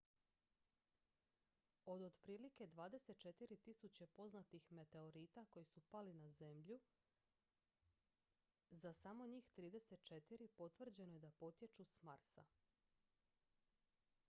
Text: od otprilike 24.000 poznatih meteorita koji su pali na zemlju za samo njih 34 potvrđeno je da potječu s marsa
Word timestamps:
od 1.85 2.01
otprilike 2.01 2.67
24.000 2.67 4.05
poznatih 4.07 4.71
meteorita 4.71 5.45
koji 5.49 5.65
su 5.65 5.81
pali 5.81 6.13
na 6.13 6.29
zemlju 6.31 6.79
za 8.69 8.93
samo 8.93 9.27
njih 9.27 9.51
34 9.57 10.47
potvrđeno 10.47 11.13
je 11.13 11.19
da 11.19 11.31
potječu 11.31 11.83
s 11.85 12.01
marsa 12.03 12.45